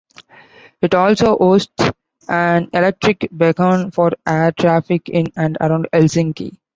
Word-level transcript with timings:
It 0.81 0.95
also 0.95 1.37
hosts 1.37 1.91
an 2.27 2.69
electric 2.73 3.29
beacon 3.37 3.91
for 3.91 4.13
air 4.27 4.51
traffic 4.51 5.09
in 5.09 5.31
and 5.35 5.59
around 5.61 5.89
Helsinki. 5.93 6.57